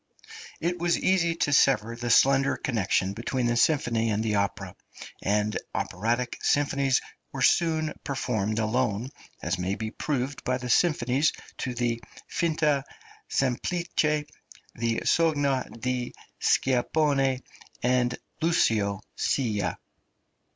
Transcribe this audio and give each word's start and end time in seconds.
It 0.59 0.79
was 0.79 0.97
easy 0.97 1.35
to 1.35 1.53
sever 1.53 1.95
the 1.95 2.09
slender 2.09 2.57
connection 2.57 3.13
between 3.13 3.45
the 3.45 3.55
symphony 3.55 4.09
and 4.09 4.23
the 4.23 4.33
opera; 4.33 4.75
and 5.21 5.55
operatic 5.75 6.39
symphonies 6.43 7.01
were 7.31 7.43
soon 7.43 7.93
performed 8.03 8.57
alone, 8.57 9.11
as 9.43 9.59
may 9.59 9.75
be 9.75 9.91
proved 9.91 10.43
by 10.43 10.57
the 10.57 10.71
symphonies 10.71 11.33
to 11.59 11.75
the 11.75 12.01
"Finta 12.27 12.83
Semplice," 13.29 13.85
the 14.73 15.01
"Sogno 15.05 15.69
di 15.79 16.15
Scipione" 16.39 17.43
and 17.83 18.17
"Lucio 18.41 19.01
Silla." 19.15 19.77